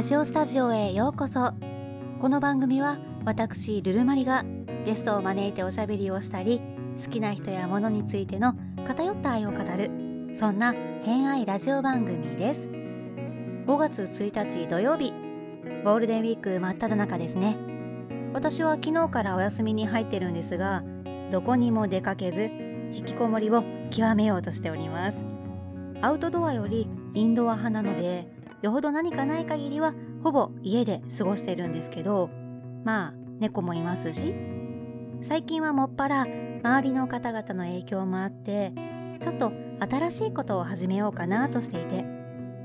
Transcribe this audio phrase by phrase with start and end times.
[0.00, 1.52] ラジオスタジオへようこそ。
[2.20, 4.46] この番組は私ルルマリが
[4.86, 6.62] ゲストを招いておしゃべりをしたり
[6.96, 8.54] 好きな人や物についての
[8.86, 9.90] 偏った愛を語る
[10.32, 10.72] そんな
[11.04, 12.66] 偏愛ラジオ番組です。
[12.66, 15.12] 5月1日土曜日。
[15.84, 17.58] ゴールデンウィーク真っ只中ですね。
[18.32, 20.82] 私は昨日からお休みに入ってるんですが
[21.30, 22.44] どこにも出かけず
[22.94, 25.22] 引きこもりを極めようとしております。
[26.00, 32.30] アウトドアよりインドア派なのでよほど何かない限りはほぼ家で過ごしてるんですけど
[32.84, 34.34] まあ猫もいますし
[35.22, 36.26] 最近はもっぱら
[36.62, 38.72] 周りの方々の影響もあって
[39.20, 42.04] ちょっと新しいことを始めようかなとしていて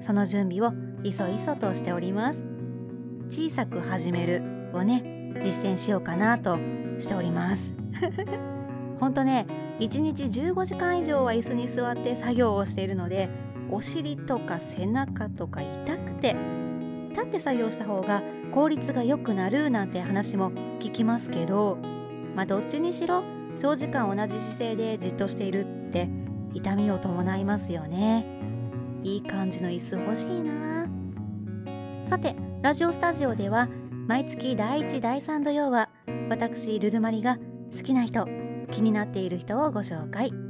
[0.02, 2.42] その準備をいそいそとしております。
[3.30, 6.58] 小さく始めるをね実践しようかなと
[7.00, 7.74] しております。
[9.00, 9.46] ほんとね
[9.80, 13.30] 1日15時間以上は椅子に座って作業をしているので
[13.72, 16.36] お尻とか背中とか痛くて
[17.10, 21.78] 立って作業した方が効率が良くなるなんて話も聞きますけど
[22.36, 23.24] まあどっちにしろ
[23.58, 26.10] 長時間同じ姿勢でじっとしているって
[26.54, 28.26] 痛みを伴いますよね。
[29.04, 30.88] いい感じの椅子欲しいな。
[32.06, 33.70] さてラジオスタジオでは
[34.08, 35.90] 毎月第1第3土曜は
[36.30, 37.38] 私ルルマリが
[37.76, 38.26] 好きな人
[38.72, 40.45] 気になっている人をご紹介。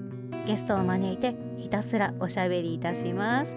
[0.45, 3.55] ゲストを招いてひたすらおしゃべりいたします。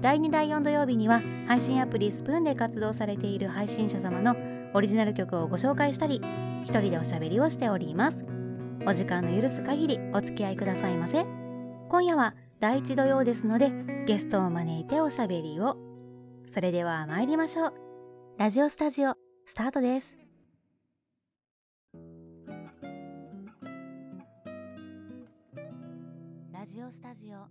[0.00, 4.36] 第2第4土曜日には配信アプリスプーンで活動されている配信者様の
[4.74, 6.20] オリジナル曲をご紹介したり
[6.62, 8.24] 一人でおしゃべりをしております。
[8.86, 11.24] お時間の許す限りお付き合いくださいませ。
[11.88, 13.70] 今夜は第1土曜ですので
[14.06, 15.76] ゲストを招いておしゃべりを。
[16.52, 17.74] それでは参りましょう。
[18.38, 20.15] ラジオスタジオスタートです。
[26.76, 27.48] ジオスタジオ。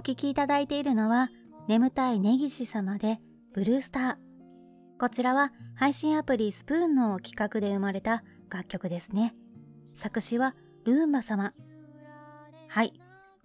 [0.00, 1.28] お聞きいただいているのは
[1.68, 3.20] 眠たい根岸様で
[3.52, 4.16] ブルースター。
[4.98, 9.34] こちらは配信アプリスプーンの企画で生まれた楽曲ですね。
[9.92, 10.54] 作詞は
[10.86, 11.52] ルーンバ様。
[12.68, 12.94] はい。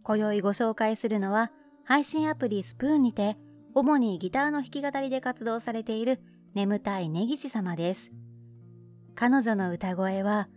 [0.01, 1.51] 今宵ご紹介するのは
[1.83, 3.35] 配信アプリスプーンにて
[3.73, 6.21] 主にギターの弾き語りで活動されている
[6.53, 8.11] 眠たい根岸様です。
[9.13, 10.47] 彼女の歌声は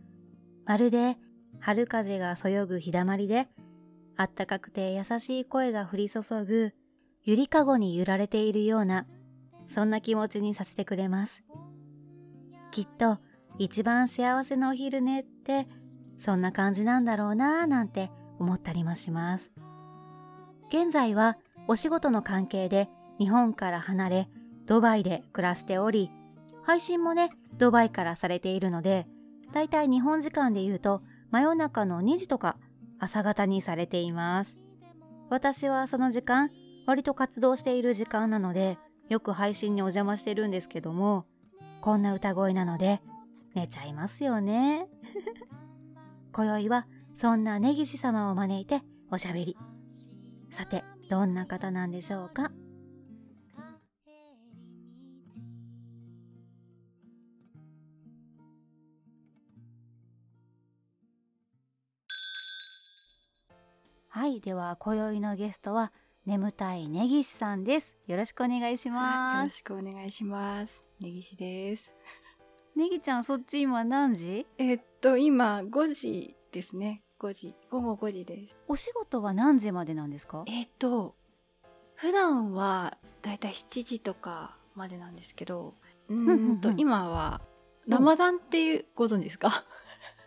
[0.65, 1.17] まるで
[1.59, 3.49] 春風がそよぐ日だまりで
[4.19, 6.75] あったかくて優しい声が降り注ぐ
[7.23, 9.07] ゆりかごに揺られているような
[9.69, 11.45] そんな気持ちにさせてくれます。
[12.73, 13.19] きっと
[13.59, 15.69] 一番幸せなお昼寝って
[16.19, 19.53] そんな感じなんだろうなぁなんて思ったりもします。
[20.69, 22.89] 現在はお仕事の関係で
[23.21, 24.29] 日本から離れ
[24.67, 26.11] ドバイで暮らしており
[26.63, 29.07] 配信もねドバイからされているので
[29.53, 32.57] だいたい日本時間で言うと真夜中の2時とか
[32.99, 34.59] 朝方にされています。
[35.31, 36.51] 私はその時間
[36.87, 38.79] 割と活動している時間なので
[39.09, 41.27] よく配信にお邪魔してるんですけども
[41.83, 43.03] こんな歌声なので
[43.55, 44.87] 寝ちゃいますよね。
[46.33, 49.57] 今宵はそんな根岸様を招いておしゃべり。
[50.51, 52.51] さてどんな方なんでしょうか？
[64.19, 65.93] はいでは今宵のゲストは
[66.27, 70.85] 眠たい根岸さんですよろしくお願いしよろますしくお願いします。
[71.01, 71.93] 根岸です。
[72.75, 74.45] ネギちゃんそっち今何時？
[74.59, 77.05] えーっと今5時ですね。
[77.21, 78.57] 5時午後5時です。
[78.67, 80.43] お仕事は何時までなんですか？
[80.49, 81.15] えーっと
[81.95, 85.75] 普段はだいたい7時とかまでなんですけど、
[86.09, 87.41] うんと今は
[87.87, 89.65] ラマダンっていうご存知ですか？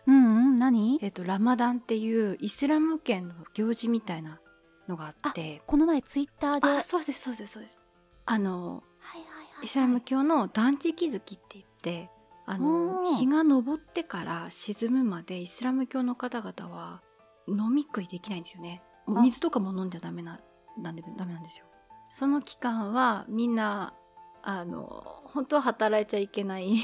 [0.06, 0.98] うんうん何？
[1.02, 4.40] えーっとラマダンっていうイスラム圏の行事みたいな
[4.88, 6.68] のがあって、この前ツイッターで。
[6.80, 7.78] あそうですそうですそうです。
[8.26, 9.64] あのはいはいはいはい。
[9.64, 12.10] イスラム教の断食月って言って
[12.46, 13.16] あおのー。
[13.16, 17.02] 日が昇ってから沈むまでイスラム教の方々は
[17.48, 18.82] 飲み食いできないんですよね。
[19.06, 20.40] 水とかも飲んじゃダメな
[20.78, 21.66] なんでダメなんですよ。
[22.08, 23.94] その期間はみんな
[24.42, 26.74] あの本当は働いちゃいけない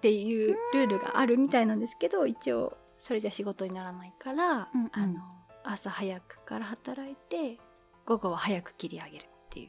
[0.00, 4.90] っていうルールがあるみたいなんですけど一応それじゃ仕事にならないから、うんうん。
[4.92, 5.20] あの
[5.62, 7.58] 朝早くから働いて
[8.06, 9.68] 午後は早く切り上げるっていう。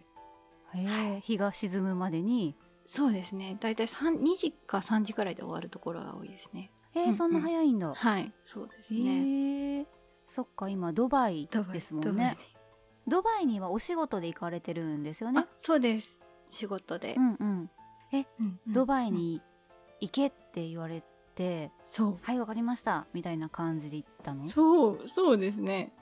[0.77, 2.55] へえ日が沈むまでに。
[2.85, 3.57] そうですね。
[3.59, 6.71] 大体3 2時か3時くらいで終わるところが多いですね。
[6.95, 7.07] うんうん。
[7.09, 8.33] えーそんな早いんだ、はい。
[8.41, 9.85] そうですへね、え
[10.29, 12.37] そっか今ドバイですもんね。
[13.05, 15.41] ドバイにはお仕事で行かれてるんですよね。
[15.41, 16.21] あそうです。
[16.47, 17.69] 仕事で、うんうん。
[18.13, 18.59] うんうん。
[18.73, 19.41] ドバイうんに
[20.01, 21.03] 行けって言われ
[21.36, 22.18] て、そう。
[22.21, 24.44] はいわかりましたみたいな感じで行ったの？
[24.45, 25.94] そうそうですね。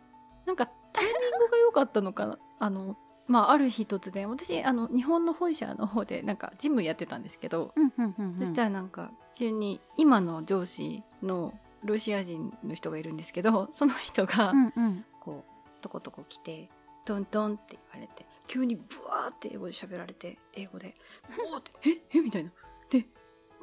[0.45, 2.37] なんかタイミングが良かったのかな？
[2.59, 2.97] あの
[3.27, 8.39] まあある日突然私あの日本の本社の方でなんかジムやってたんですけど、うんうんうんうん。
[8.39, 11.53] そしたらなんか急に今の上司の
[11.83, 14.51] ロシア人の人がいるんですけどその人が
[15.21, 16.69] こうとことこ来て
[17.05, 20.95] トントンって言われて急にブワーって英語で喋られて英語で
[21.53, 21.71] 「おーって
[22.11, 22.51] ええみたいな。
[22.89, 23.05] で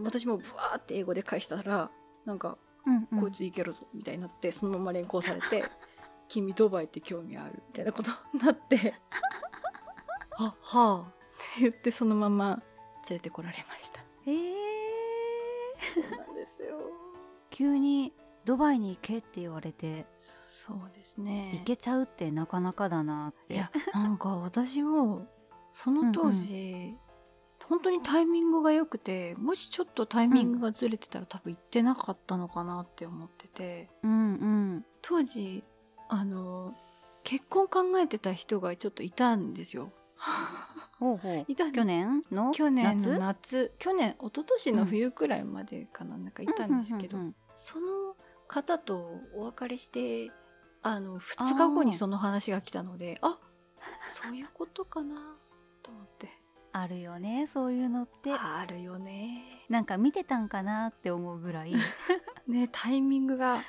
[0.02, 1.90] 私もブワーって英語で返したら
[2.24, 5.64] なんかうんうんこいついけるぞみたいになってそのまま連行されて
[6.28, 8.94] 「君ドバイって興味ある?」みたいなことになって
[10.38, 11.12] 「あはあ」っ
[11.56, 12.62] て言ってそのまま
[13.08, 14.00] 連れてこられました。
[14.26, 14.42] えー、
[15.94, 16.78] そうなんですよ。
[17.50, 18.12] 急に
[18.44, 21.52] ドバイに行けって言われてそそうですね。
[21.54, 25.26] 行けちゃうってなかなかだなっていやなんか私も
[25.72, 26.96] その当時、
[27.68, 33.88] 本当にタイミングが良くてもしちょっとタイミングがずれてたら、多分行ってなかったのかなって思ってて。
[34.02, 34.84] うんうん。
[35.02, 35.64] 当時
[36.08, 36.74] あの
[37.24, 39.92] 結婚考えてた人がちょっといたんですよ。
[40.98, 41.44] ほうほう。
[41.50, 43.18] いたん去年の去年の夏？
[43.18, 43.74] 夏。
[43.78, 48.14] 去年一昨年の冬くらいまでかな,、なんかいたんですけど、うんうんうんその
[48.48, 50.30] 方とお別れして
[50.82, 53.38] あの2日後にその話が来たのであ
[54.08, 55.16] そういうことかな
[55.82, 56.28] と思って
[56.78, 58.32] あるよねそういうのって。
[58.32, 59.44] あるよね。
[59.68, 61.72] なんか見てたんかなって思うぐらい。
[62.46, 63.60] ねタイミングがあ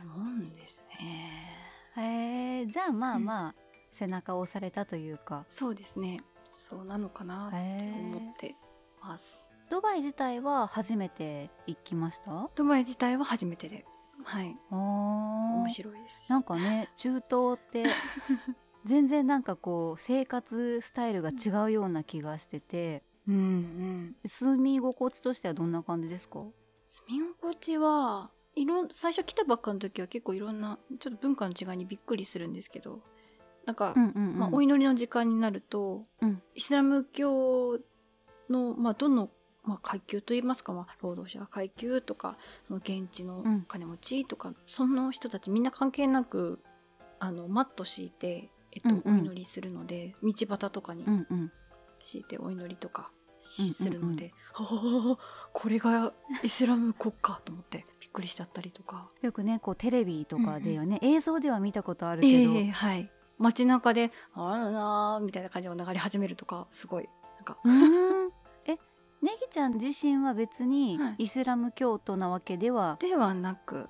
[0.00, 1.54] るもんですね。
[1.96, 3.54] へえじゃあまあまあ、
[3.92, 5.44] 背中を押されたというか。
[5.48, 6.20] そうですね。
[6.44, 7.56] そうなのかなって
[8.00, 8.54] 思って
[9.02, 9.46] ます。
[9.70, 12.48] ドバイ自体は初めて行きました？
[12.54, 13.84] ドバイ自体は初めてで。
[14.24, 14.56] はい。
[14.70, 16.30] 面白いです。
[16.32, 17.84] なんかね中東って
[18.84, 23.02] 全然なんかこう生活スタイルが違うような気がしてて。
[23.28, 24.16] うんうん。
[24.26, 26.44] 住み心地としてはどんな感じですか？
[26.88, 33.00] 住み心地はいろん最初来たばっかの時は結構いろんなちょっと文化の違いにびっくりするんですけど。
[33.66, 34.38] なんか、うんうん、うん。
[34.38, 36.42] まあ、お祈りの時間になると、うん。
[36.54, 37.78] イスラム教
[38.48, 39.28] の、まあ、どの、
[39.62, 42.34] まあ、階級といいますか、まあ、労働者階級とか
[42.66, 43.66] その現地のうん。
[43.68, 46.60] 金持ちとか、その人たちみんな関係なく
[47.18, 49.20] あのマット敷いて、えっとうんうん。
[49.20, 51.52] お祈りするので道端とかにうんうん。
[52.00, 53.74] 敷いてお祈りとかうんうんうん。
[53.74, 56.12] するので、はあこれが
[56.42, 59.08] イスラム国家と思ってびっくりしちゃったりとか。
[59.22, 63.10] よくねこうテレビとかでよね、映像では見たことあるけど、ええはい。
[63.38, 67.58] 街中で「あらな」みたいな感じの流れ始めるとかすごいなんか。
[69.20, 71.24] ネギちゃん自身は別にはい。
[71.24, 73.88] イスラム教徒なわけでは、ではなく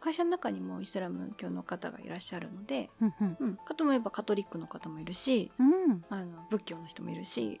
[0.00, 3.36] 会社の中にもイスラム教の方がいらっしゃるので、うんうん。
[3.40, 6.04] うん、かともいえばカトリックの方もいるしうん。
[6.08, 7.60] あの仏教の人もいるし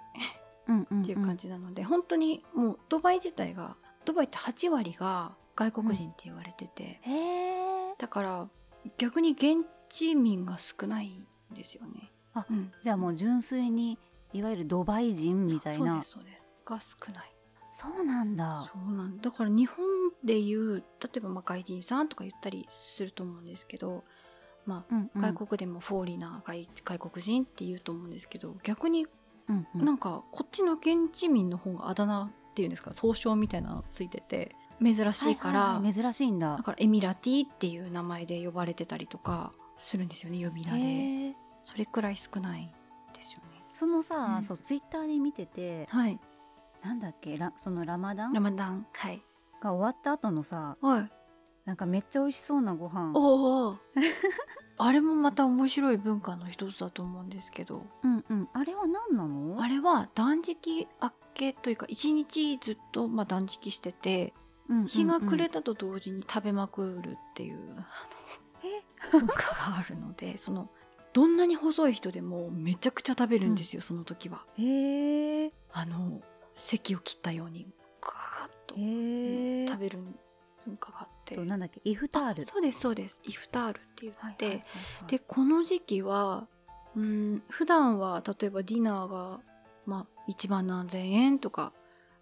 [0.68, 7.94] うんうんっていう感じなので、本当にもうドバイ自体がドバイって8割が外国人って言われてて、へえ。
[7.98, 8.48] だから
[8.98, 12.12] 逆に現地民が少ないんですよね。
[12.34, 13.98] あうん、じゃあもう純粋に
[14.32, 15.86] いわゆるドバイ人みたいな。
[15.86, 16.48] そうですそうです。
[16.64, 17.34] が少ない。
[17.72, 18.70] そうなんだ。
[18.72, 19.86] そうなんだから日本
[20.22, 20.82] でいう例
[21.16, 24.04] えばまあ外人さんとか言ったりすると思うんですけど、
[24.66, 25.22] まあうんうん。
[25.22, 29.06] 外国でもフォーリナー外外国人って言うと思うんですけど逆に
[29.48, 29.84] うんうん。
[29.84, 32.92] なんかこっちの現地民の方があだ名っていうんですか？
[32.92, 36.56] 総称みたいなのついてて珍しいから、はいはいはい珍しいんだ。
[36.56, 41.36] だからエミラティっていう名前で呼ばれてたりとかするんですよね呼び名で。
[41.64, 42.66] それくらい少ないん
[43.14, 43.62] ですよね。
[43.74, 44.44] そのさ、うん。
[44.44, 46.20] そうツイッターで見ててはい
[46.82, 47.36] なんだっけ？
[47.36, 48.32] ラそのラマダン？
[48.32, 48.86] ラマダン。
[48.92, 49.22] はい。
[49.60, 51.12] が終わった後のさはい。
[51.64, 53.12] なんかめっちゃ美味しそうなご飯。
[53.14, 53.78] おお
[54.78, 57.86] あれもまた面白い文化の一つだと思うんですけど。
[58.02, 58.48] うんうん。
[58.52, 59.62] あれは何なの？
[59.62, 64.34] あれは断食明けというか一日ずっとまあ断食してて
[64.68, 64.88] うんうんうん。
[64.88, 69.34] 日が暮れたと同時に食べまくるっていう、あの文化
[69.70, 70.68] があるので その
[71.12, 74.44] どんなに細い人でもめちゃくちゃ食べるんですよ、その時は。
[74.56, 76.22] へえあの
[76.54, 77.66] 席を切ったように
[78.00, 79.98] ガーッと食べる
[80.66, 81.34] 文化があって。
[81.34, 81.80] となんだっけ？
[81.84, 82.44] イフタール。
[82.44, 83.20] そうですそうです。
[83.24, 84.62] イフタールって言って、はいはいはいは
[85.06, 85.06] い。
[85.06, 86.46] でこの時期は
[86.94, 89.40] うん普段は例えばディナーが、
[89.86, 91.72] まあ、1万何千円とか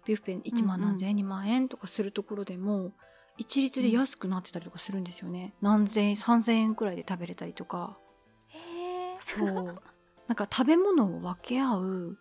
[0.05, 2.91] ビュッフェ1万何千円、2万円とかするところでも
[3.37, 7.97] 一律で安くなってたりとかするんですよね、何千円3,000円くらいで食べれたりとか。
[8.47, 9.75] へえそう。
[10.27, 12.17] なんか食べ物を分け合う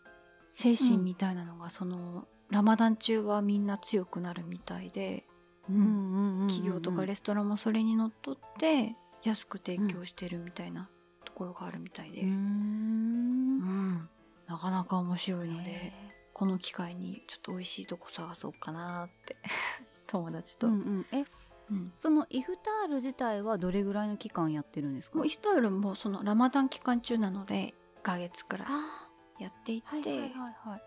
[0.50, 5.24] 精神みたいなのが、そのラマダン中はみんな強くなるみたいで、
[5.68, 6.46] うん。
[6.48, 10.88] 企業とかレストランもそれにのっとって安く提供してるみたいな
[11.24, 13.58] ところがあるみたいで、うん。
[13.58, 14.08] ん。
[14.46, 15.92] なかなか面白いのでへ
[16.32, 19.36] この機会にちょっと美味しいとこ探そうかなって
[20.08, 21.06] 友達と、ーうんうん。
[21.12, 21.24] え
[21.70, 21.92] うん。
[21.96, 25.18] そのイフタール自体はどれぐらいの期間やってるんですか？
[25.18, 28.66] もうイフタールもそのラマダン期間中なので1ヶ月くらい。
[28.68, 28.99] あ
[29.40, 30.82] やっていて、はいはいはいはい。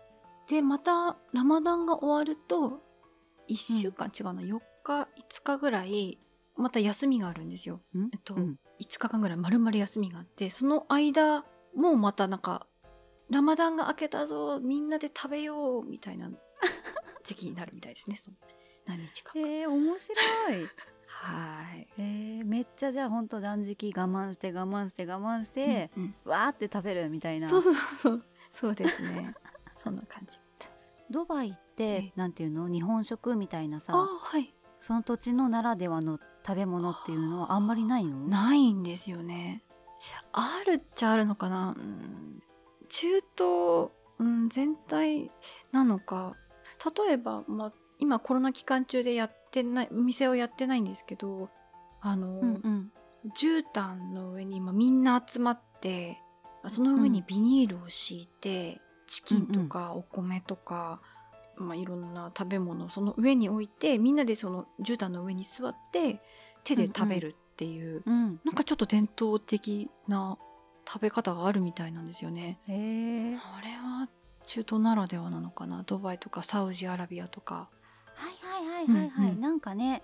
[0.48, 2.82] でまたラマダンが終わると
[3.48, 6.18] 1週間、違うな4日5日ぐらい
[6.56, 7.76] また休みがあるんですよ。
[7.76, 8.10] ん？
[8.12, 8.58] えっと、うん。
[8.80, 11.44] 5日間ぐらい丸々休みがあってその間
[11.74, 12.66] もまたなんか
[13.30, 16.30] ラマダンが明けたぞみんなで食べようみたいな
[17.24, 18.36] 時期になるみたいですねその
[18.86, 19.32] 何日か。
[19.38, 20.14] へえ面白
[20.50, 20.68] い。
[21.06, 21.88] はい。
[21.96, 26.30] へえめっちゃじゃあほんと断食我慢して我慢して我慢して、うんうん。
[26.30, 27.48] わーって食べるみたいな。
[27.48, 29.34] そうそうそうそうですね
[29.76, 30.38] そんな感じ。
[31.10, 32.68] ドバイってええなんていうの？
[32.68, 34.54] 日本食みたいなあさはい。
[34.80, 38.16] その土地のならではの食べ物っていうのはあんまりないの？
[38.28, 39.64] ないんですよね。
[40.32, 41.74] あるっちゃあるのかな。
[41.76, 42.42] うん
[42.88, 45.30] 中東、うん、全体
[45.72, 46.36] なのか。
[47.06, 51.48] 例えば、まあ、今コロナ期間中でやってないお店をやってないんですけど
[52.00, 52.92] あの、うんうん
[53.38, 56.20] 絨毯の上に今みんな集まって
[56.68, 60.98] その上にビニールを敷いて、チキンとかお米とか、
[61.56, 66.20] まあ、いろんな食べ物をその上に置いてみんなでその絨毯の上に座って
[66.64, 70.36] 手で食べるっていう、うんなんかちょっと伝統的な
[70.86, 72.58] 食べ方があるみたいなんですよね。
[72.66, 74.08] それは
[74.46, 75.82] 中東ならではなのかな。
[75.86, 77.68] ドバイとかサウジアラビアとか。
[78.14, 79.40] はいはいはいはいはい、うんうん。
[79.40, 80.02] なんかね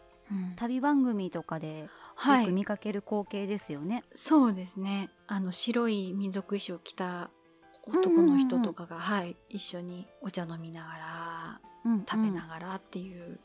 [0.57, 2.43] 旅番組とかではい。
[2.43, 7.31] よく見かける光景ですよね、そうですねあの白い民族衣装を着た
[7.87, 13.39] 男の人とかが、はい、一緒にお茶飲みながらうん食べながらっていう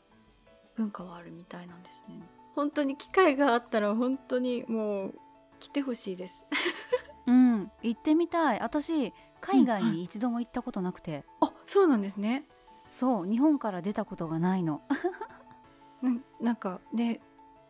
[0.76, 2.20] 文化はあるみたいなんですね。
[2.56, 5.14] 本当に機会があったら本当にもう
[5.60, 6.48] 来てほしいです。
[7.28, 8.60] うん、うん行ってみたい。
[8.60, 12.48] 私海外に一度も行ったことなくて、あそうなんですね。
[12.90, 14.82] そう日本から出たことがないの。
[16.02, 17.20] うんなんかね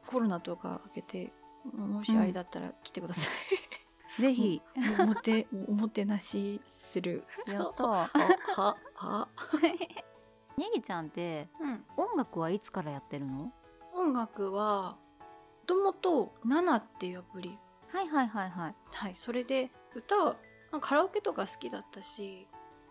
[0.07, 1.33] コロナとか明けて
[1.75, 3.31] もしあれだったら来てくださ
[4.21, 4.63] ぜひい。
[5.01, 7.25] お もておもてなしする。
[7.47, 7.87] やった。
[7.87, 8.11] は
[8.57, 9.29] はは。
[10.57, 11.85] ネギちゃんってうん。
[11.97, 13.53] 音楽はいつからやってるの？
[13.95, 17.59] 音楽はもともと「ナナ」っていうアプリ。
[17.89, 18.75] はいはいはいはい。
[18.93, 20.37] はいそれで歌は
[20.81, 22.47] カラオケとか好きだったし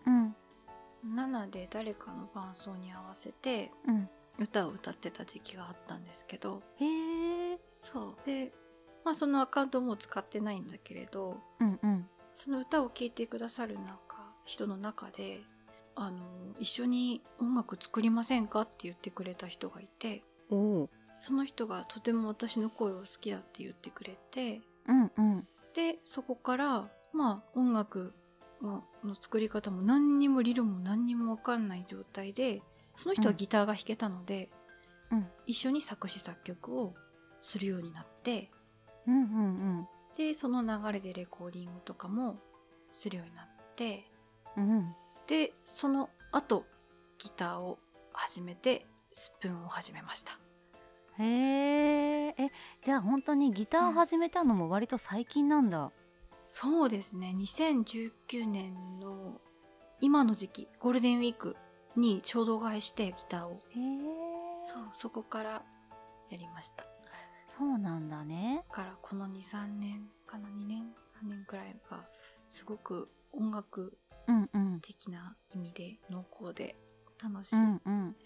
[0.06, 0.36] うん
[1.04, 4.08] 「ナナ」で誰かの伴奏に合わせてうん。
[4.38, 6.62] 歌を歌ってた時期があったんですけど。
[6.76, 8.16] へえそう。
[8.26, 8.52] で
[9.06, 12.06] まあそのアカウントもう使ってないんだけれどうんうん。
[12.32, 15.42] その歌を聴いてくださるなんか人の中で
[15.94, 16.18] あの
[16.58, 25.46] 一緒に音楽作りませんかって言ってくれた人がいてその人がとても私の声を好きだって言ってくれてうんうん。
[25.72, 28.12] でそこからまあ音楽
[28.60, 32.60] のの作り方も何にも理論も何にも分かんない状態で
[32.96, 34.50] その人はギターが弾けたので、
[35.12, 35.26] うん。
[35.46, 36.92] 一緒に作詞作曲を
[37.38, 38.50] するようになって
[39.06, 39.22] うんうんう
[39.82, 39.88] ん。
[40.16, 42.38] でその流れでレコーディングとかも
[42.90, 43.46] するようになっ
[43.76, 44.10] て
[44.56, 44.94] うん。
[45.26, 46.64] でその後
[47.18, 47.78] ギターを
[48.12, 50.38] 始めてスプーンを始めました。
[51.18, 51.24] へ
[52.28, 52.50] ええ
[52.82, 55.90] じゃあ本当にギターを始めたのも割と最近なんだ、
[56.48, 57.34] そうですね。
[57.36, 59.40] 2019年の
[60.00, 61.56] 今の時期ゴールデンウィーク
[61.96, 63.60] にちょうど買いしてギターを。
[64.58, 65.62] そうそこから
[66.30, 66.84] やりました。
[66.84, 66.95] だ
[67.48, 68.64] そうなんだね。
[68.70, 72.04] からこの23年かな2年3年くらいが
[72.46, 74.80] すごく音楽うんうん。
[74.80, 76.76] 的な意味で濃厚で
[77.22, 78.16] 楽しい、うんうん。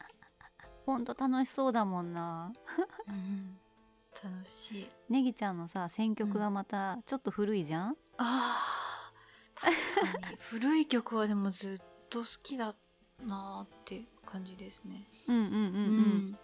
[0.86, 2.52] ほんと楽しそうだもんな。
[3.08, 3.58] うん
[4.22, 4.90] 楽しい。
[5.08, 10.36] ネギちゃんのさ選曲がまたちょっと古いじゃん、あー確かに。
[10.40, 12.74] 古い曲はでもずっと好きだ
[13.24, 15.06] なーって感じですね。
[15.28, 15.54] うん、うんうん。
[15.54, 15.58] う
[16.32, 16.38] ん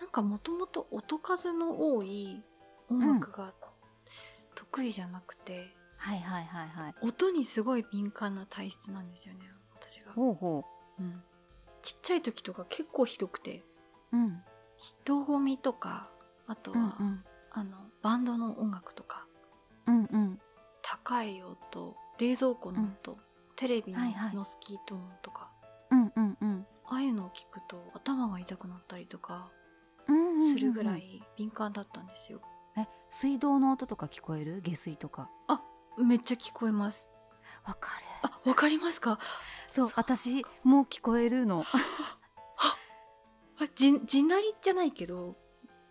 [0.00, 2.42] なんかもともと音数の多い
[2.90, 3.52] 音楽が
[4.54, 6.94] 得意じゃなくて、はいはいはいはい。
[7.02, 9.40] 音にすごい敏感な体質なんですよね
[9.80, 10.64] 私が、ほうほ
[10.98, 11.02] う。
[11.02, 11.22] ん、
[11.82, 13.62] ちっちゃい時とか結構ひどくて
[14.12, 14.42] ううん。
[14.76, 16.08] 人混みとか
[16.46, 19.26] あとは、うんあのバンドの音楽とか
[19.86, 20.40] うんうん。
[20.82, 23.18] たかい音冷蔵庫の音、
[23.56, 25.50] テレビのスキート音とか、
[25.90, 26.66] うんうんうん。
[26.84, 29.55] ああいうのを聞くと頭が痛くなったりとかうんうんうんうん
[30.40, 32.40] するぐらい敏感だったんですよ、
[32.76, 34.60] え水道の音とか聞こえる？
[34.62, 35.30] 下水とか。
[35.98, 37.10] めっちゃ聞こえます。
[37.64, 38.04] わかる。
[38.22, 39.18] あわかりますか？
[39.68, 41.64] そうそう私もう聞こえるの。
[43.58, 45.34] あじ地鳴りじゃないけど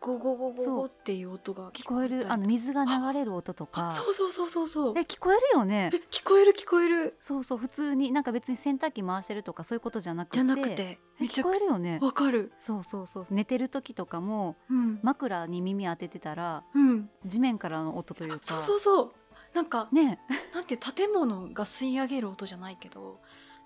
[0.05, 3.87] ゴゴゴゴゴっていう音が聞こえるあの水が流れる音とか。
[3.87, 4.93] あそうそうそうそうそう。
[4.95, 5.89] え聞こえるよね。
[5.91, 7.17] え聞こえる聞こえる。
[7.19, 10.37] そうそう普通になんか別に洗濯機回してるとかそういうことじゃなくて。
[10.37, 10.99] じゃなくて。
[11.21, 11.97] 聞こえるよね。
[12.03, 12.51] わかる。
[12.59, 13.25] そうそうそう。
[13.31, 18.39] 寝てる時とかもうん、枕に耳当ててたらうん、地面からの音というか。
[18.43, 19.11] そうそうそう。
[19.55, 20.19] なんかね。
[20.53, 23.17] なんて建物が吸い上げる音じゃないけど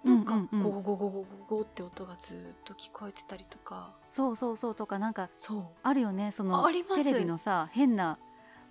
[0.03, 1.25] なんかゴゴゴゴゴゴ
[1.57, 3.97] ゴって音がずーっと聞こえてたりとか。
[4.09, 5.63] そうそうそうとかなんかそう。
[5.83, 6.65] あるよねその
[6.95, 8.17] テレビのさ変な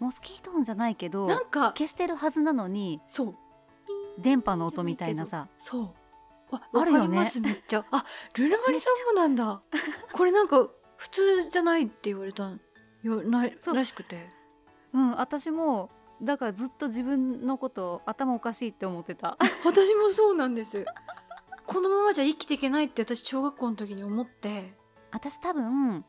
[0.00, 3.34] モスキート音じゃないけどなんか消してるはずなのにそう。
[4.18, 5.48] 電波の音みたいなさ。
[5.58, 5.94] そ
[6.50, 6.54] う。
[6.54, 7.18] わあるよね。
[7.18, 7.84] わかりますめっちゃ。
[7.90, 8.04] あ
[8.36, 9.60] ルルマリさんもなんだ。
[10.12, 12.50] これなんか普通じゃないって言われた
[13.02, 13.74] よなそう。
[13.76, 14.30] らしくて。
[14.94, 15.90] うん私も
[16.22, 19.36] だからずっと自分のこと頭おかしいって思ってた。
[19.64, 20.84] 私もそうなんです
[21.68, 24.72] このままじゃ生きていけないって私小学校の時に思って。
[25.10, 26.04] 私多分うん。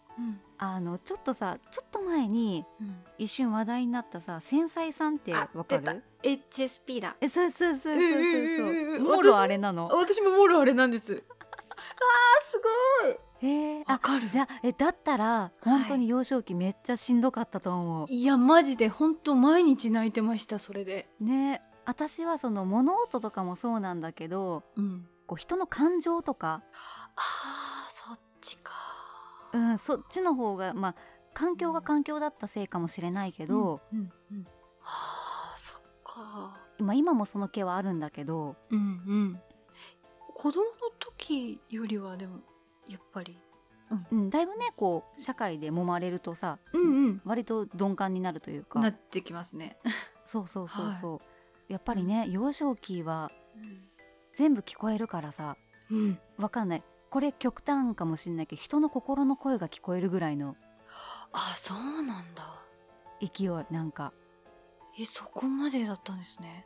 [0.57, 2.95] あのちょっとさちょっと前にうん。
[3.17, 7.17] 一瞬話題になったさ繊細さんってわかる？HSP だ。
[7.19, 8.01] えそうそうそうそうそうう。
[8.01, 9.89] んうんうんうんそうもろあれなの？
[9.89, 11.11] 私もモロあれなんです。
[11.11, 12.61] あーす
[13.03, 13.17] ごい。
[13.41, 14.29] えー、あわかる。
[14.29, 21.09] じゃあえだったら本当に幼少期めっちゃしんどかったと思う、いやマジで本当毎日泣いてましたそれで。
[21.19, 26.63] ね私はその物音とかもそうなんだけどうんこう人の感情とか、
[27.15, 28.73] あーそっちか。
[29.53, 30.95] うん、そっちの方がまあ
[31.35, 34.47] 環境が環境だったせいかもしれないけど、うんうん
[34.81, 36.57] あーそっか。
[36.79, 38.55] まあ今もその気はあるんだけど。
[38.71, 39.41] うんうん。
[40.33, 42.39] 子供の時よりはでも
[42.87, 43.37] やっぱり。
[44.11, 47.21] うん、だいぶねこう社会で揉まれるとさうんうん。
[47.23, 48.79] 割と鈍感になるというか。
[48.79, 49.77] なってきますね。
[50.25, 51.21] そうそうそうそ
[51.69, 53.88] う、やっぱりね幼少期はうん
[54.33, 55.57] 全部聞こえるからさ
[55.91, 56.19] うん。
[56.37, 56.83] わかんない。
[57.09, 60.55] これ極端かもしんないけど人の心の声が聞こえるぐらいの
[61.31, 62.63] あそうなんだ。
[63.21, 64.13] 勢いなんか。
[64.99, 66.65] えそこまでだったんですね。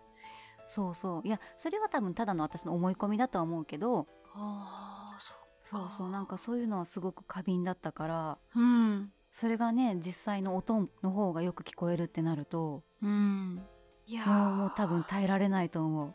[0.68, 1.28] そうそう。
[1.28, 5.44] いやそれは多分ただの私の思い込みだとは思うけどああそっか。
[5.64, 6.10] そうそう。
[6.10, 9.12] なんかそういうのはすごく過敏だったからうん。
[9.32, 13.64] それがね実際の音の方がよく聞こえるってなるとうん。
[14.06, 16.14] いやもう多分耐えられないと思う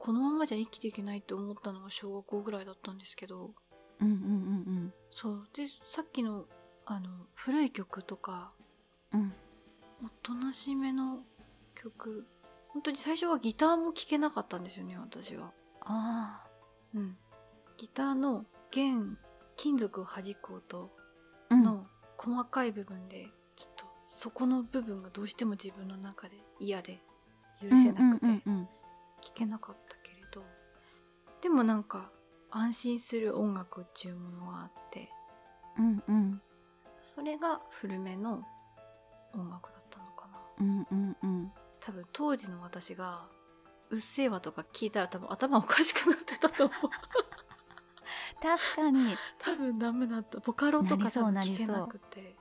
[0.00, 3.50] このままじゃ生きていけないって思ったのが小学校ぐらいだったんですけど。
[4.00, 5.48] うんうんうんそう。
[5.54, 6.46] でさっきの
[6.86, 8.50] あの古い曲とか
[9.12, 9.20] うん。
[9.20, 9.32] うん
[10.02, 11.18] おとなしめの
[11.74, 12.26] 曲。
[12.68, 15.52] 本当に最初はギターも聴けなかったんですよね私は。
[15.82, 16.46] あ
[16.94, 17.18] うん。
[17.76, 19.18] ギターの弦
[19.56, 20.90] 金属を弾く音
[21.50, 21.62] あうん。
[21.62, 21.86] の
[22.16, 27.02] 細かい部分でちょっとそこの部分がどうしても自分の中で嫌で
[27.60, 28.26] 許せなくて。
[28.26, 28.68] うんうんうん
[29.20, 30.42] 聴けなかったけれど
[31.40, 32.10] でもなんか
[32.50, 35.10] 安心する音楽っていうものがあって
[35.78, 36.42] うんうん。
[37.00, 38.44] それが古めの
[39.34, 40.38] 音楽だったのかな。
[40.58, 41.52] うんうんうん。
[41.80, 43.26] 多分当時の私が
[43.90, 46.90] 「うっせぇわ」とか聞いたら多分頭おかしくなってたと思う。
[48.42, 49.16] 確かに。
[49.38, 50.38] 多分ダメだった。
[50.40, 52.36] ボカロとか多分聞けなくて。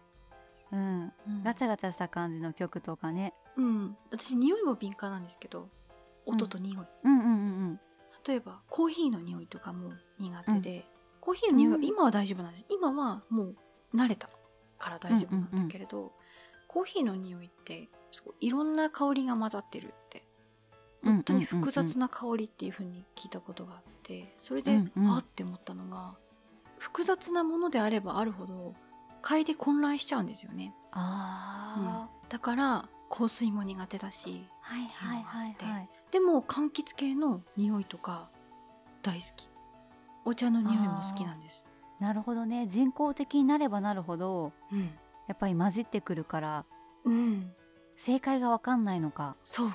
[0.71, 1.13] うん。
[1.27, 1.43] うん。
[1.43, 3.33] ガチャガチャした感じの曲とかね。
[3.55, 3.97] うん。
[4.11, 5.69] 私匂いも敏感なんですけど
[6.25, 7.19] 音と匂い、うん。
[7.19, 7.25] うんう
[7.73, 7.79] ん
[8.27, 10.85] 例えばコーヒーの匂いとかも苦手で、
[11.21, 12.65] コーヒーの匂い今は大丈夫なんです。
[12.67, 13.55] 今はもう
[13.95, 14.29] 慣れた。
[14.79, 16.11] から大丈夫なんだけれど、
[16.67, 20.23] コーヒーの匂いってすごいいろんな香りが混ざってるって
[21.03, 25.07] うん本当に複雑な香りっていう風に聞いたことがあってそれで、うんうん。
[25.09, 26.15] あって思ったのが
[26.77, 28.73] 複雑なものであればあるほど
[29.21, 38.29] 嗅いで混乱しちゃうんですよね、あだから香水も苦手だしあはいはいはいはいでも柑橘系の匂いとか
[39.01, 39.47] 大好き。
[40.25, 41.63] お茶の匂いも好きなんです。
[41.99, 42.67] なるほどね。
[42.67, 44.89] 人工的になればなるほどうん
[45.27, 46.65] やっぱり混じってくるから
[47.05, 47.51] うん。
[47.95, 49.35] 正解がわかんないのか。
[49.43, 49.71] そう。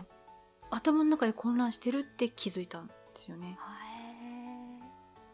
[0.70, 3.59] 頭の中で混乱してるって気づいたんですよね。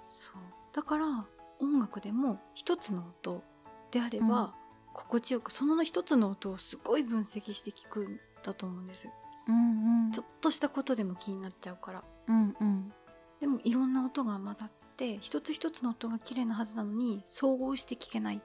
[0.09, 0.35] そう。
[0.73, 1.27] だから
[1.61, 3.43] 音楽でも一つの音
[3.91, 4.55] であれば、
[4.93, 9.09] 心地よくその一つの音をすごい分析して聞くんだと思うんです
[9.49, 10.13] うんうん。
[10.13, 12.05] ちょっとしたことでも気になっちゃうから。
[12.29, 12.93] うんうん。
[13.41, 18.41] でもいろんな音が混ざって一つ一つの音が綺麗なはずなのに総合して聞けないっ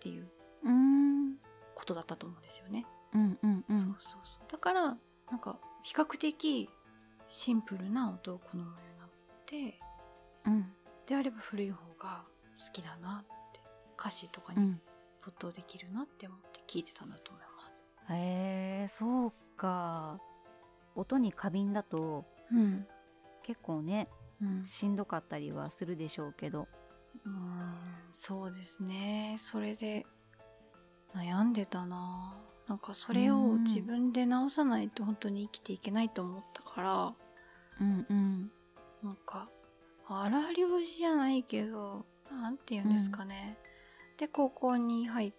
[0.00, 0.28] ていう
[0.64, 1.36] うん。
[1.74, 3.78] ことだったと思うんですよね、うんうんうん。
[3.78, 4.50] そうそうそう。
[4.50, 4.82] だから
[5.30, 6.68] なんか比較的
[7.28, 9.08] シンプルな音を好むようになっ
[9.46, 9.80] て
[10.46, 10.72] うん。
[11.06, 12.24] であれば古い方が
[12.56, 13.60] 好きだなって
[13.98, 14.80] 歌詞とかにうん。
[15.24, 17.48] 没頭できるなって思って聞いてたんだと思いま
[18.08, 18.12] す。
[18.12, 20.20] へえそうか
[20.94, 22.86] 音に過敏だとうん。
[23.42, 24.08] 結構ね
[24.42, 26.66] うん、しんどかったりはするでしょうけど。
[27.24, 27.74] うん
[28.12, 29.36] そうですね。
[29.38, 30.06] それで
[31.14, 32.36] 悩んでたな。
[32.66, 37.14] なんかそれを自分で直さないと本当に生きていけないと思ったから。
[37.80, 38.50] うんうん。
[39.02, 39.48] なんか
[40.06, 43.58] 荒療治じゃないけどなんて言うんですかね、
[44.18, 45.32] で高校に入っ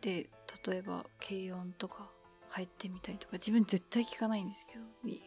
[0.00, 0.30] て
[0.66, 2.08] 例えば軽音とか
[2.50, 5.20] 入ってみたりとか自分絶対聞かないんですけどい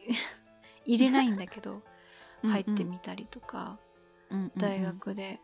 [0.85, 1.81] 入れないんだけど
[2.43, 3.79] 入ってみたりとか、
[4.29, 4.51] うんうんうん。
[4.57, 5.39] 大学で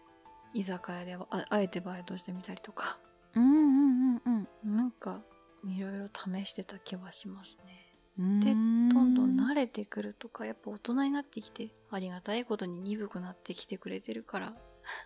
[0.53, 2.99] 居酒屋でああえてバイトしてみたりとか。
[3.35, 4.75] うんうんうんうん。
[4.75, 5.21] なんか
[5.63, 7.95] いろいろ試してた気はしますね。
[8.17, 8.39] うん。
[8.39, 14.53] でどんどん慣れてくるとかやっぱ大人になってきてありがたいことに鈍くなってきてくれてるから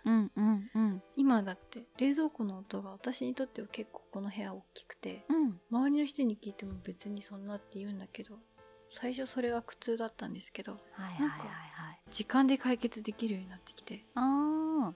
[0.04, 1.02] うんうんうん。
[1.16, 5.60] 今だって冷蔵庫の音が私にとっては結構この部屋大きくてうん。
[5.70, 8.38] 周りの人に聞いても別にそんなって言うんだけど
[8.90, 12.00] 最初それが苦痛だったんですけどはいはいはいはい。
[12.10, 14.94] 時間で解決できるようになってきてあー。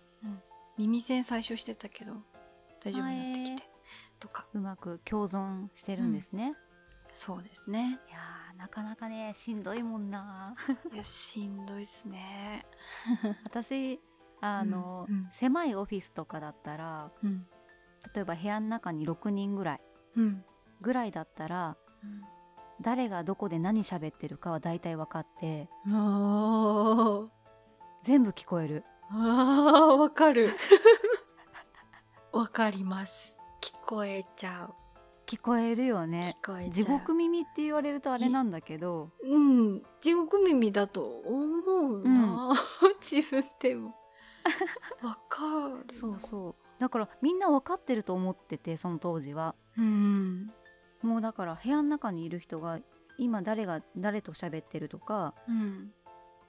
[0.78, 2.12] 耳栓最初してたけど
[2.84, 3.68] 大丈夫になってきて
[4.20, 4.46] とか。
[4.54, 6.54] うまく共存してるんですね、
[7.12, 7.98] そうですね。
[8.08, 10.54] いやーなかなかねしんどいもんな。
[10.92, 12.64] いやしんどいっすね。
[13.44, 14.00] 私
[14.40, 15.28] あの、うんうん。
[15.32, 17.46] 狭いオフィスとかだったらうん。
[18.14, 19.80] 例えば部屋の中に6人ぐらい
[20.16, 20.44] うん。
[20.80, 21.76] ぐらいだったら
[22.80, 25.68] 誰がどこで何喋ってるかは大体分かって
[28.02, 28.84] 全部聞こえる。
[29.10, 30.50] あーわかる。
[32.32, 33.34] わかります。
[33.60, 34.70] 聞こえちゃ
[35.26, 36.06] 聞こえるよう。
[36.06, 36.36] ね
[36.70, 39.08] 地獄耳って言われるとあれなんだけど。
[39.22, 39.82] うん。
[40.00, 42.54] 地獄耳だと思うな、
[43.00, 43.94] 自分でも
[45.02, 45.94] わかる。
[45.94, 46.54] そうそう。
[46.78, 49.54] だからみんな分かってると思っててその当時は。
[49.76, 50.52] うん。
[51.02, 52.80] もうだから部屋の中にいる人が
[53.18, 55.92] 今誰が誰と喋ってるとかうん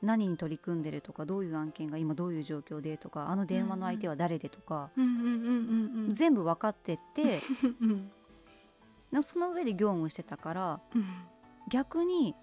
[0.01, 7.39] 何に取り組んでるとかどういう案件が今どういう状況でとかあの電話の相手は誰でとか、全部分かってて
[7.81, 8.09] うん
[9.11, 11.05] なその上で業務してたからうん。
[11.69, 12.33] 逆に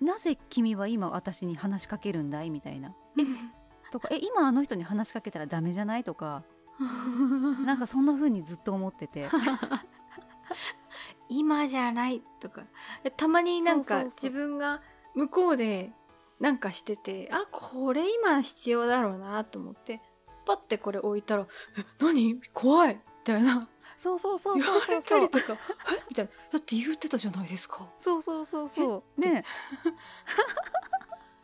[0.00, 2.50] なぜ君は今私に話しかけるんだい？
[2.50, 2.94] みたいな
[4.00, 6.04] とかえ今あの人に話しかけたらダメじゃない？
[6.04, 6.42] とか。
[7.64, 9.28] なんかそんな風にずっと思ってて。
[11.28, 12.22] 今じゃない？
[12.40, 12.64] とか。
[13.04, 14.10] えたまになんかそうそう。
[14.10, 14.82] そう自分が
[15.14, 15.92] 向こうで
[16.40, 20.02] なんかしててあこれ今必要だろうなと思って
[20.44, 21.46] パッてこれ置いたら
[21.78, 22.38] 「え何？
[22.52, 23.66] 怖い」みたいな。
[23.96, 25.54] そうそうそうそうそうれたりとか
[25.90, 26.02] 「え？
[26.10, 27.88] みたいな「だって言ってたじゃないですか。
[27.98, 29.20] そうそうそうそう。
[29.20, 29.42] ね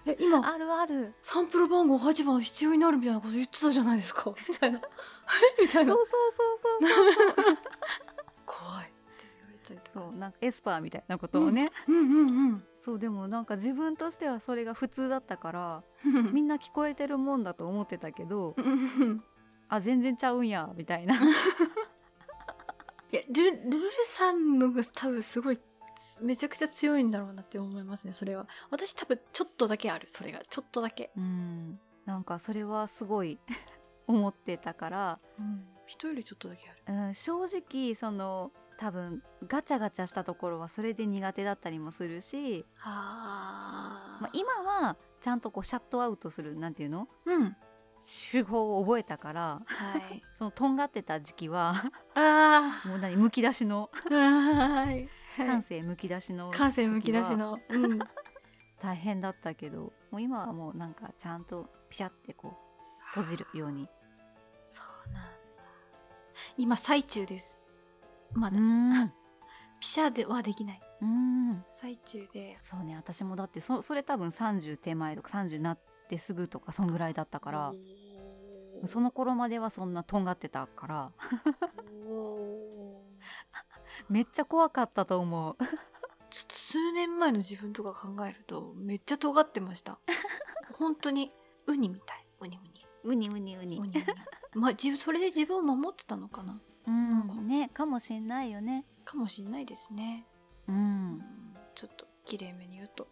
[0.07, 0.47] え今。
[0.53, 1.15] あるある。
[1.23, 4.79] サンプル番号8番必要になるみたいなこと言ってたじゃないですか」 みたいな
[5.59, 5.63] 「え？
[5.63, 5.95] みたいな。
[5.95, 6.91] そうそうそう
[7.39, 7.57] そう
[8.47, 12.23] 怖い」って言われたりそうなんかエスパーみたいなことをね、うんう
[12.55, 16.33] んそうでもなんか自分としてはそれが普通だったからうん。
[16.35, 19.25] みんな聞こえてるもんだと思ってたけどうんうん
[19.69, 21.15] あ全然ちゃうんやみたいな。
[23.13, 25.59] いやルルルさんのが多分すごい
[26.21, 28.47] めちゃくちゃ強いんだろうなって思いますねそれは。
[28.71, 30.43] 私多分ちょっとだけあるそれが。
[30.49, 31.81] ちょっとだけ、うん。
[32.05, 33.39] なんかそれはすごい
[34.07, 35.21] 思ってたから、
[35.87, 37.07] 人よりちょっとだけある。
[37.07, 47.09] うん、正直その多分ガチャガチャしたところはそれで苦手だったりもするし、あまあ、今はちゃんとこうシャットアウトするなんていうの？
[47.27, 47.57] うん。
[48.31, 49.63] 手法を覚えたから。
[49.65, 50.23] はい。
[50.35, 51.75] そのとんがってた時期は。
[52.15, 53.17] あもう何？
[53.17, 53.91] むき出しの。
[54.11, 57.59] あはい 感性むき出しの感性むき出しの。
[57.69, 57.99] うん。
[58.81, 63.89] 大変だったけどもう今はもうなんかちゃんとピシャってこう閉じるように。
[64.65, 65.31] そうなんだ。
[66.57, 67.63] 今最中です。
[68.33, 69.13] まだ、ん。
[69.81, 70.83] ピシャではできない。
[71.01, 71.65] うん。
[71.69, 72.59] 最中で。
[72.61, 77.73] そうね私もだってそそれ多分30手前とか30なってすぐとかそんぐらいだったから。
[78.85, 81.13] その頃まではそんなとんがってたから
[84.09, 85.57] めっちゃ怖かったと思う。
[86.31, 89.99] ちょっと数年前の自分とか考えるとめっちゃ尖ってました。
[90.79, 91.31] 本当に
[91.67, 92.27] ウニみたい。
[92.41, 92.87] ウニウニ。
[93.05, 93.79] ウニウニウニ。
[93.79, 94.05] ウニウニ。
[94.55, 96.61] まあ自分それで自分を守ってたのかな？
[96.87, 97.47] うん。
[97.47, 98.85] ねかもしんないよね。
[99.05, 100.27] かもしれないですね。
[100.69, 101.13] ううん。
[101.15, 101.23] ん
[101.75, 103.09] ちょっと綺麗めに言うと。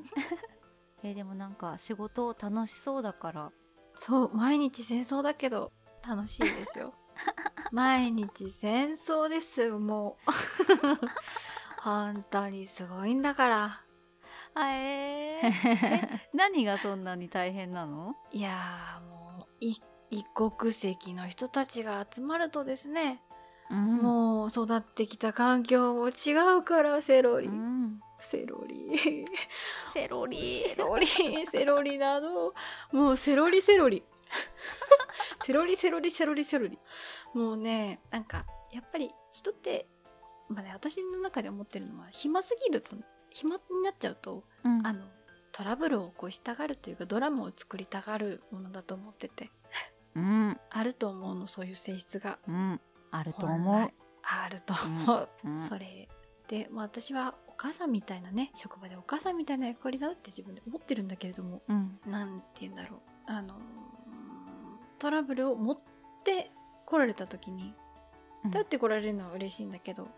[1.02, 3.52] えでもなんか仕事楽しそうだから。
[3.98, 5.72] そう毎日戦争だけど
[6.06, 6.92] 楽しいですよ
[7.72, 10.30] 毎日戦争ですよもう。
[11.82, 13.80] 本当にすごいんだから。
[14.54, 15.50] あえー。
[15.86, 18.16] え何がそんなに大変なの？
[18.32, 19.76] いやーもうい
[20.10, 23.22] 異国籍の人たちが集まるとですね、
[23.70, 23.96] うん。
[23.96, 28.00] もう育ってきた環境も違うからセロリ、うん。
[28.20, 29.26] セロリ。
[29.92, 30.64] セロリ。
[30.68, 31.06] セロリ。
[31.46, 32.54] セロリなど。
[32.92, 34.02] もうセロリセロリ
[35.46, 36.76] セロリセロリセロリセロリ。
[37.32, 39.86] もうねなんかやっぱり人って
[40.48, 42.96] まあね私の中で思ってるのは暇すぎると
[43.30, 44.84] 暇になっちゃうとうん。
[44.84, 45.04] あの
[45.52, 49.50] トラブルを起こしたがるというかドラマを作りたがるものだと思ってて。
[50.16, 50.58] うん。
[50.68, 52.40] あると思うのそういう性質が。
[52.48, 52.80] うん。
[53.12, 53.94] あると思本う来。
[54.24, 55.68] あると思う、うん。
[55.68, 56.08] それ。
[56.48, 62.00] で、まあ、私はお母さんみたいなね職場でお母さんみたいな役割だって自分で思ってるんだけれどもうん。
[62.04, 63.00] なんて言うんだろう。
[63.26, 63.85] あのー
[64.98, 65.78] トラブルを持っ
[66.24, 66.50] て
[66.86, 67.74] 来られた時に
[68.44, 68.50] うん。
[68.50, 70.08] 頼って来られるのは嬉しいんだけど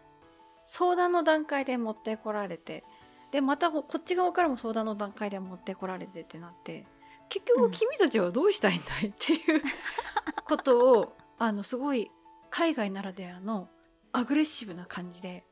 [0.66, 2.84] 相談の段階で持ってこられて
[3.30, 6.86] でまたこっち側からも相談の段階で持ってこられてってなって
[7.28, 7.70] 結うん。
[7.70, 9.62] 局君たちはどうしたいんだいっていう
[10.46, 12.10] ことをあのすごい
[12.50, 13.68] 海外ならではの
[14.12, 15.44] アグレッシブな感じで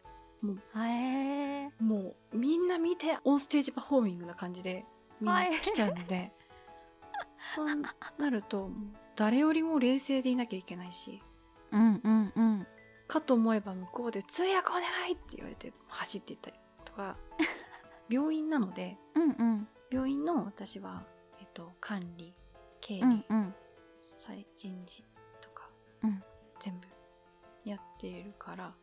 [0.73, 1.83] はえー。
[1.83, 4.85] もうみんな見てオンステージパフォーミングな感じで
[5.21, 6.33] みんな来ちゃうので、
[7.55, 7.67] そう
[8.19, 8.71] なると
[9.15, 11.23] 誰よりも冷静でいなきゃいけないし
[11.73, 12.67] うんうんうん。
[13.09, 17.17] かと思えば向こうで「通訳お願い!」って言われて走っていったりとか
[18.09, 19.69] 病院なのでうんうん。
[19.91, 21.05] 病院の私は、
[21.39, 22.35] えっと、管理
[22.81, 23.55] 経理、うんうん。
[24.03, 25.05] 再人事
[25.41, 25.71] とか、
[26.03, 26.23] うん。
[26.59, 26.89] 全部
[27.65, 28.75] やっているから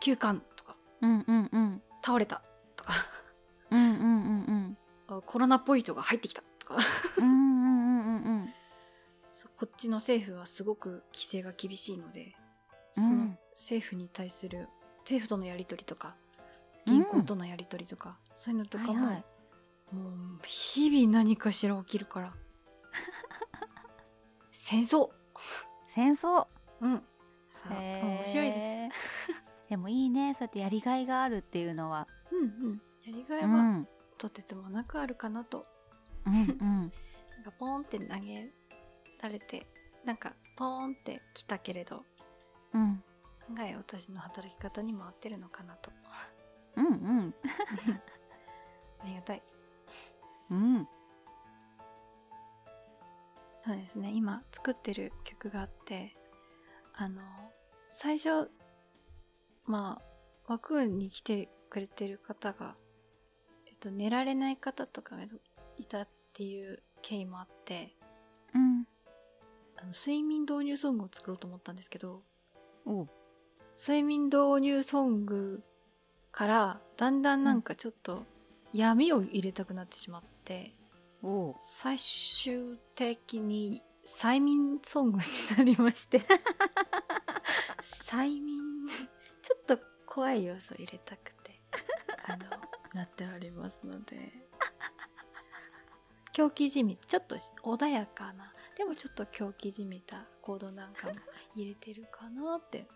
[0.00, 1.82] 休館とかうんうんうん。
[2.04, 2.42] 倒れた
[2.74, 2.92] とか。
[3.70, 4.06] うんうんうんう
[4.52, 4.78] ん。
[5.18, 6.76] あコロナっぽい人が入ってきたとか。
[7.18, 7.59] うん
[9.48, 12.34] こっちの政府はすごく規制が厳しいので、
[12.96, 13.04] うん。
[13.04, 14.68] その政府に対する
[15.00, 16.16] 政府とのやり取りとか
[16.86, 19.24] 銀行とのやり取りとか、そういうのとかも、はいはい。
[19.94, 20.12] もう
[20.44, 22.32] 日々何かしら起きるから。
[24.50, 25.10] 戦争。
[25.88, 26.46] 戦争。
[26.80, 26.96] うん。
[27.50, 29.38] さあ面白いです。
[29.68, 30.34] でもいいね。
[30.34, 32.08] そうやってやりがいがあるっていうのは。
[32.30, 32.82] うんうん。
[33.04, 33.88] やりがいはうん。
[34.18, 35.66] とてつもなくあるかなと、
[36.26, 36.92] うんうん。
[37.36, 38.52] なんかポーンって投げ
[39.22, 39.66] られて
[40.04, 42.04] なんかポーンって来たけれど
[42.72, 43.02] うん。
[43.48, 45.90] 案外私の働き方にも合ってるのかなと。
[46.76, 47.34] うんうん。
[49.00, 49.42] ありがたい。
[50.50, 50.88] うん。
[53.62, 54.10] そうですね。
[54.12, 56.16] 今作ってる曲があって
[56.94, 57.22] あの
[57.90, 58.50] 最初
[59.64, 60.00] ま
[60.46, 62.76] あ枠に来てくれてる方が、
[63.66, 65.24] えっと、寝られない方とかが
[65.76, 67.96] いたっていう経緯もあって
[68.54, 68.86] うん
[69.82, 72.22] あの睡眠導入ソングを作ろうと思ったんですけど
[72.86, 73.08] おう。
[73.76, 75.62] 睡眠導入ソング
[76.32, 78.24] からだんだんなんかちょっと
[78.72, 80.74] 闇を入れたくなってしまって、
[81.22, 81.54] おう。
[81.60, 85.24] 最終的に催眠ソングに
[85.56, 86.20] なりまして。
[88.04, 88.86] 催眠
[89.42, 91.60] ちょっと怖い要素を入れたくて
[92.28, 92.44] あの
[92.94, 94.50] なっておりますので。
[96.32, 101.14] 狂気じみちょっと穏やかなでもちょっと狂気じみたコードなんかも
[101.54, 102.86] 入れてるかなって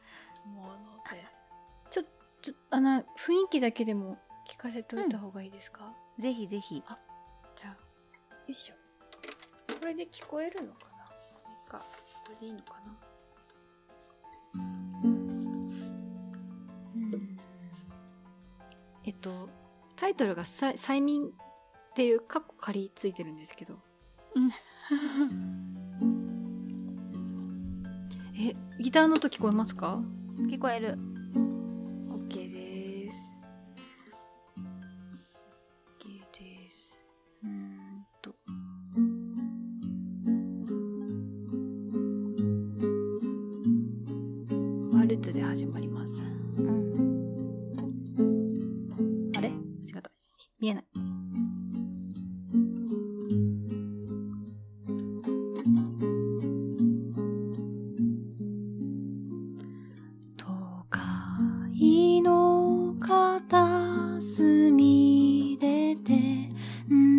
[0.47, 0.75] 思うの
[1.11, 1.23] で。
[1.93, 2.05] ちょ
[2.41, 4.19] ちょあの雰囲気だけでも
[4.49, 6.83] 聞かせておいた方がいいですか、ぜひぜひ。
[7.55, 7.73] じゃあ。
[7.73, 7.77] よ
[8.49, 8.75] いしょ。
[9.79, 11.05] これで聞こえるのかな？
[11.05, 11.85] いいかこ
[12.31, 12.99] れでいいのかな？
[14.55, 15.71] うん。
[19.05, 19.51] えっと
[19.97, 21.33] タイトルがさ「催眠」っ
[21.93, 23.79] ていうカッコ仮ついてるんですけど。
[24.35, 24.41] え
[28.81, 30.01] ギターの音聞こえますか？
[30.51, 30.99] 聞こえる。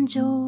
[0.06, 0.45] 天井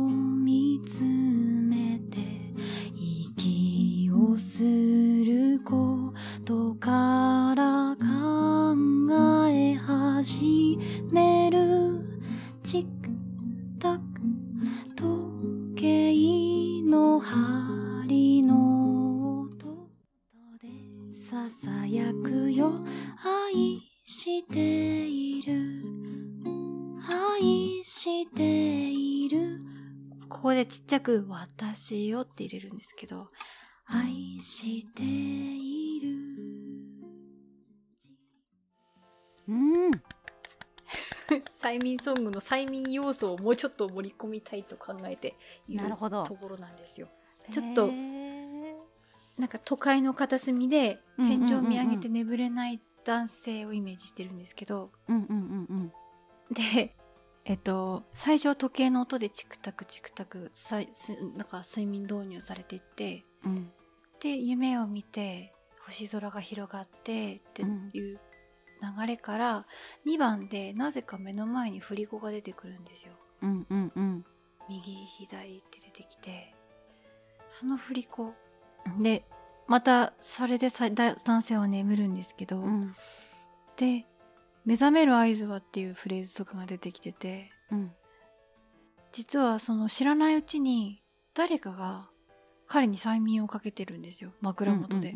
[30.69, 33.29] ちっちゃく「私よ」って入れるんですけど
[33.87, 36.09] 愛している。
[39.49, 39.53] う
[39.89, 39.91] ん。
[41.61, 45.35] 催眠ソングの催眠要素をもうちょっと盛り込みたいと考えて
[45.67, 47.09] いるところなんですよ。
[47.51, 47.87] ちょっと
[49.39, 55.93] なんか都会の片隅で天井を見上げて眠れない男性をイメージしてるんですけど、うんうんうんうん。
[56.55, 56.95] で
[57.49, 63.73] えっと最初は時計の音でチクタクチクタクさいすなんか睡眠導入されていってうん。
[64.21, 65.55] で夢を見て
[65.87, 68.21] 星空が広がってっていう
[68.99, 69.67] 流れから、
[70.07, 73.13] 2番でなぜか目の前に振り子が出てくるんですよ。
[73.43, 74.25] うんうんうん。
[74.69, 76.55] 右左って出てきて
[77.49, 78.35] その振り子。
[79.01, 79.25] で
[79.67, 82.95] またそれで男性は眠るんですけど、うん。
[83.77, 84.05] で
[84.69, 87.93] 「目覚める合図は」っていうフレーズとかが出てきててうん。
[89.13, 91.03] 実はその知らないうちに
[91.33, 92.11] 誰かが
[92.67, 94.35] 彼に催眠をかけてるんですよ。
[94.43, 95.15] 枕元で。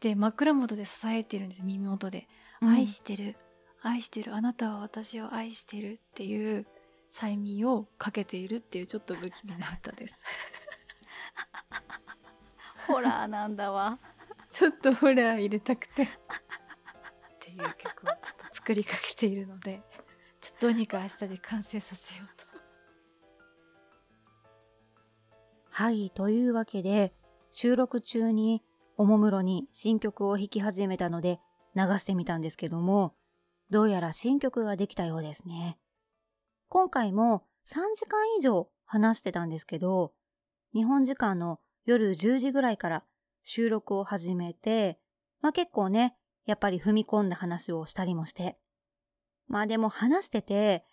[0.00, 2.28] で枕元で支えてるんです耳元で
[2.60, 2.68] 「うん。
[2.68, 3.36] 愛してる。
[3.80, 4.34] 愛してる。
[4.34, 6.66] あなたは私を愛してる」っていう
[7.10, 10.22] 催眠をかけているっていうちょっと不気味な歌です。
[12.86, 13.98] ホラーなんだわ。
[14.52, 16.06] ちょっとホラー入れたくて
[17.58, 18.16] いう曲をちょっ
[18.50, 19.82] と作りかけているので
[20.40, 22.46] ちょっとどうにか明日で完成させようと。
[25.70, 27.14] はいというわけで
[27.50, 28.64] 収録中に
[28.96, 31.40] おもむろに新曲を弾き始めたので
[31.74, 33.14] 流してみたんですけども
[33.70, 35.78] どうやら新曲ができたようですね。
[36.68, 40.12] 今回も3時間以上話してたんですけど
[40.74, 43.04] 日本時間の夜10時ぐらいから
[43.42, 44.98] 収録を始めて
[45.40, 46.16] まあ結構ね
[46.48, 48.58] やっぱり踏み込んだ話をしたりもして
[49.46, 50.84] まあでも話してて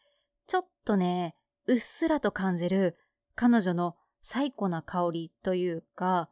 [0.46, 2.96] ちょっとねうっすらと感じる
[3.36, 3.96] 彼女の
[4.28, 6.32] 最古な香りというか、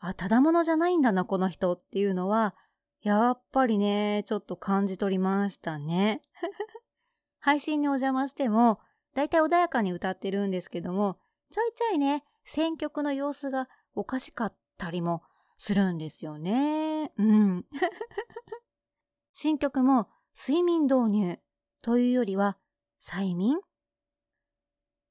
[0.00, 2.56] あ、ただものじゃないんだな、この人っていうのは、
[3.00, 6.20] やっぱりね、ちょっと感じ取りましたね。
[7.38, 8.80] 配信にお邪魔しても、
[9.14, 11.20] だいたい穏やかに歌ってるんですけども、
[11.52, 15.22] ちょいちょいね、選曲の様子がおかしかったりも
[15.56, 17.12] するんですよね。
[17.16, 17.66] うん。
[19.32, 21.38] 新曲も睡眠導入
[21.82, 22.58] というよりは
[23.00, 23.60] 催眠？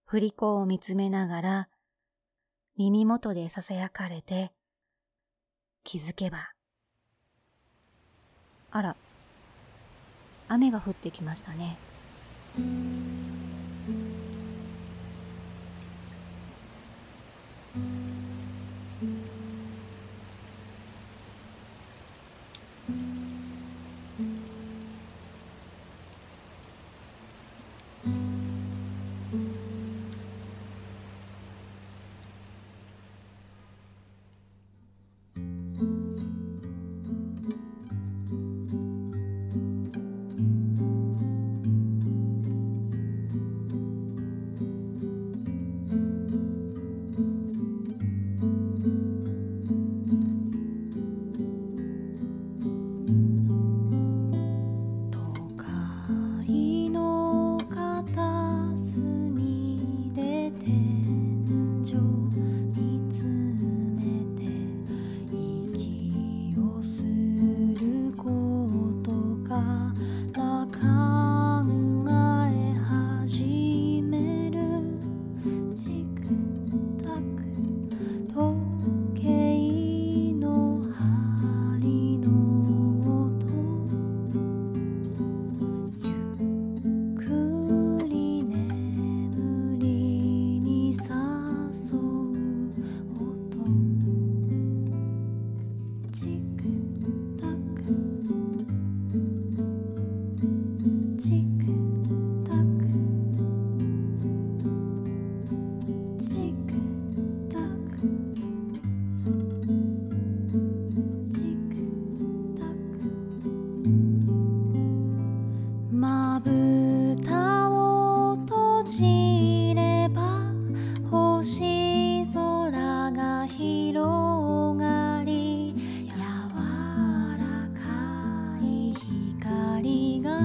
[0.05, 1.69] 振り子を見つめながら
[2.77, 4.51] 耳元でささやかれて
[5.83, 6.51] 気づけば
[8.71, 8.95] あら
[10.47, 11.77] 雨が降ってきましたね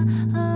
[0.05, 0.50] 光が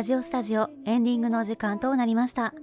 [0.00, 2.54] ラジオスタジオエンディングのお時間となりました。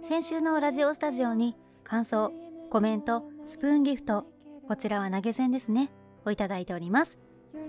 [0.00, 2.32] 先週のラジオスタジオに感想
[2.70, 4.24] コメントスプーンギフト
[4.66, 5.90] こちらは投げ銭ですね。
[6.24, 7.18] をいただいております。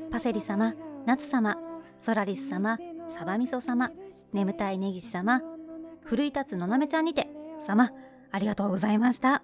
[0.09, 0.73] パセリ様
[1.05, 1.57] 夏様
[1.99, 2.77] ソラリス様
[3.09, 3.91] サバミソ様
[4.31, 5.41] 眠たいネギ様
[6.05, 7.27] 奮い立つのなめちゃんにて
[7.59, 7.91] 様
[8.31, 9.43] ありがとうございました。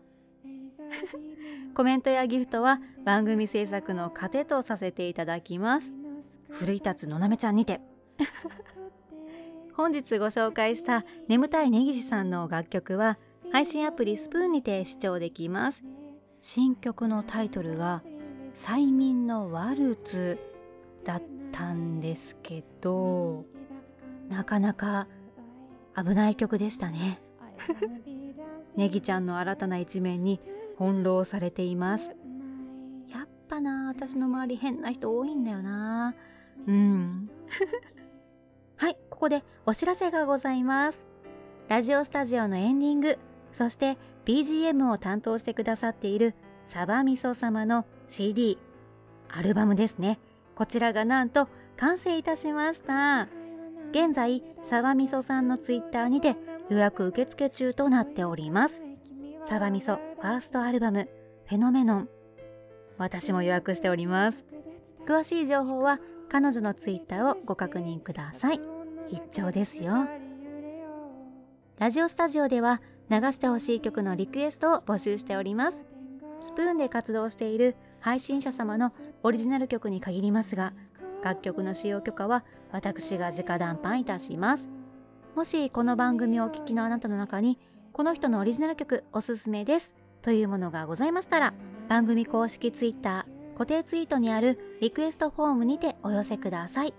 [1.76, 5.91] コメントやギフトは番組制作の糧とさせていただきます。
[6.47, 7.82] 奮い立つのなめちゃんにて。
[9.74, 13.18] 本日ご紹介した眠たいネギジさんの楽曲は
[13.51, 15.84] 配信アプリスプーンにて視聴できます。
[16.39, 18.03] 新曲のタイトルが
[18.53, 20.39] 催眠のワルツ
[21.03, 23.45] だったんですけど
[24.30, 25.07] なかなか
[25.95, 27.22] 危ない曲でしたね。
[28.76, 30.39] ネギちゃんの新たな一面に
[30.78, 32.16] 翻弄されています。
[33.07, 36.13] やっぱな私の周り変な人多いんだよな。
[36.68, 37.30] うん。
[37.47, 37.94] はい、
[39.16, 41.05] ここでお知らせがございます。
[41.70, 43.18] ラジオスタジオのエンディング、
[43.53, 46.36] そして BGM を担当してくださっている
[46.66, 48.59] サバミソ様の CD、
[49.30, 50.20] アルバムですね。
[50.53, 51.47] こちらがなんと
[51.78, 53.30] 完成いたしました。
[53.91, 56.36] 現在、サバミソさんのツイッターにて
[56.70, 58.82] 予約受付中となっております。
[59.45, 61.07] サバミソファーストアルバム、
[61.45, 62.09] フェノメノン。
[62.97, 64.43] 私も予約しております。
[65.07, 68.74] 詳しい情報は彼女のツイッターをご確認ください。
[69.10, 70.08] 必聴ですよ。
[71.80, 75.86] ラジオスタジオでは流してほしい曲のリクエストを募集しております。
[76.41, 78.93] スプーンで活動している配信者様の
[79.24, 80.74] オリジナル曲に限りますが、
[81.24, 84.70] 楽曲の使用許可は私が直談判いたします。
[85.36, 87.60] もしこの番組をお聞きのあなたの中に、
[87.91, 91.53] この人のオリジナル曲おすすめですというものがございましたら、
[91.89, 96.93] 番組公式ツイッター、固定ツイートにあるリクエストフォームにてお寄せください。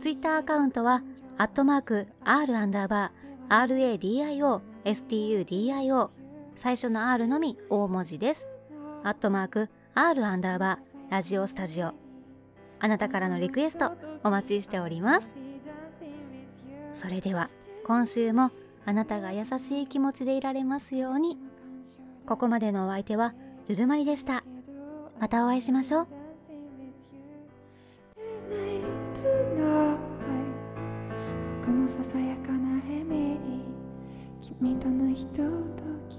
[0.00, 1.02] ツイッターアカウントは、
[1.38, 6.10] アットマーク、R アンダーバー、RADIO、STUDIO、
[6.54, 8.46] 最初の R のみ大文字です。
[9.02, 11.94] アットマーク、R アンダーバー、ラジオスタジオ。
[12.78, 13.92] あなたからのリクエスト
[14.24, 15.30] お待ちしております。
[16.94, 17.50] それでは、
[17.84, 18.50] 今週も
[18.86, 21.38] あなたが優しい気持ちでいられますように。
[22.26, 23.34] ここまでのお相手は、
[23.68, 24.44] ルルマリでした。
[25.18, 26.21] またお会いしましょう。
[31.64, 35.42] このささやかなレメディ君とのひとと
[36.08, 36.18] き。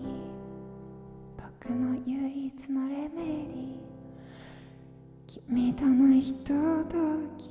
[1.36, 6.54] 僕の唯一のレメディ君とのひと
[6.86, 6.96] と
[7.38, 7.50] き。